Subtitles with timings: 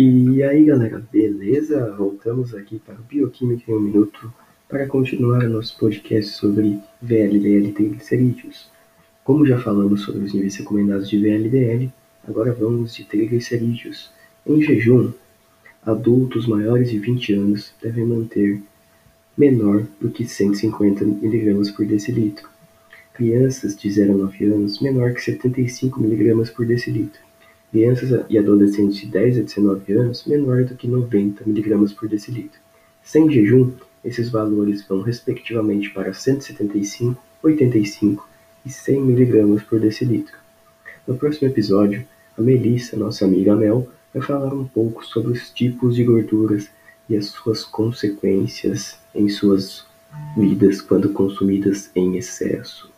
[0.00, 1.92] E aí galera, beleza?
[1.98, 4.32] Voltamos aqui para o Bioquímica em um Minuto
[4.68, 8.70] para continuar o nosso podcast sobre VLDL triglicerídeos.
[9.24, 11.92] Como já falamos sobre os níveis recomendados de VLDL,
[12.28, 14.12] agora vamos de triglicerídeos.
[14.46, 15.10] Em jejum,
[15.84, 18.62] adultos maiores de 20 anos devem manter
[19.36, 22.48] menor do que 150 mg por decilitro.
[23.14, 27.27] Crianças de 0 a 9 anos menor que 75 mg por decilitro
[27.70, 32.58] crianças e adolescentes de 10 a 19 anos menor do que 90 mg por decilitro.
[33.02, 33.72] Sem jejum,
[34.04, 38.28] esses valores vão respectivamente para 175, 85
[38.64, 40.36] e 100 mg por decilitro.
[41.06, 45.94] No próximo episódio, a Melissa, nossa amiga Mel, vai falar um pouco sobre os tipos
[45.94, 46.68] de gorduras
[47.08, 49.86] e as suas consequências em suas
[50.36, 52.90] vidas quando consumidas em excesso.